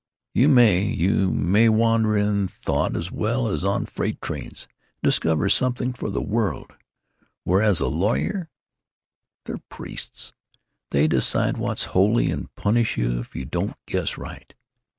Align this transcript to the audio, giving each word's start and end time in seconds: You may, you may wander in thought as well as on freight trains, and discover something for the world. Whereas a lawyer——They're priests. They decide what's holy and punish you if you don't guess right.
You 0.33 0.49
may, 0.49 0.81
you 0.81 1.29
may 1.29 1.69
wander 1.69 2.17
in 2.17 2.47
thought 2.47 2.97
as 2.97 3.11
well 3.11 3.45
as 3.47 3.63
on 3.63 3.85
freight 3.85 4.19
trains, 4.19 4.63
and 4.67 5.03
discover 5.07 5.47
something 5.47 5.93
for 5.93 6.09
the 6.09 6.23
world. 6.23 6.73
Whereas 7.43 7.79
a 7.81 7.87
lawyer——They're 7.87 9.59
priests. 9.69 10.33
They 10.89 11.07
decide 11.07 11.59
what's 11.59 11.83
holy 11.93 12.31
and 12.31 12.51
punish 12.55 12.97
you 12.97 13.19
if 13.19 13.35
you 13.35 13.45
don't 13.45 13.77
guess 13.85 14.17
right. 14.17 14.55